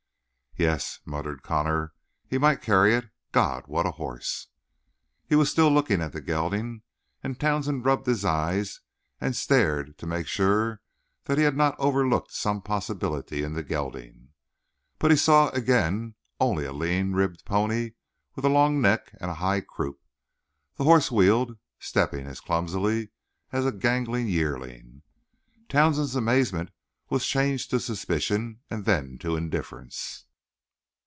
"Yet," 0.57 0.99
muttered 1.05 1.43
Connor, 1.43 1.93
"he 2.27 2.37
might 2.37 2.61
carry 2.61 2.93
it. 2.93 3.09
God, 3.31 3.63
what 3.67 3.85
a 3.85 3.91
horse!" 3.91 4.47
He 5.25 5.43
still 5.45 5.71
looked 5.71 5.89
at 5.89 6.11
the 6.11 6.19
gelding, 6.19 6.81
and 7.23 7.39
Townsend 7.39 7.85
rubbed 7.85 8.05
his 8.05 8.25
eyes 8.25 8.81
and 9.21 9.33
stared 9.33 9.97
to 9.97 10.05
make 10.05 10.27
sure 10.27 10.81
that 11.23 11.37
he 11.37 11.45
had 11.45 11.55
not 11.55 11.79
overlooked 11.79 12.33
some 12.33 12.61
possibilities 12.61 13.45
in 13.45 13.53
the 13.53 13.63
gelding. 13.63 14.33
But 14.99 15.11
he 15.11 15.17
saw 15.17 15.49
again 15.51 16.15
only 16.37 16.65
a 16.65 16.73
lean 16.73 17.13
ribbed 17.13 17.45
pony 17.45 17.91
with 18.35 18.43
a 18.43 18.49
long 18.49 18.81
neck 18.81 19.13
and 19.21 19.31
a 19.31 19.35
high 19.35 19.61
croup. 19.61 20.01
The 20.75 20.83
horse 20.83 21.09
wheeled, 21.09 21.57
stepping 21.79 22.27
as 22.27 22.41
clumsily 22.41 23.11
as 23.53 23.65
a 23.65 23.71
gangling 23.71 24.27
yearling. 24.27 25.01
Townsend's 25.69 26.17
amazement 26.17 26.71
changed 27.19 27.69
to 27.69 27.79
suspicion 27.79 28.59
and 28.69 28.83
then 28.83 29.17
to 29.19 29.37
indifference. 29.37 30.25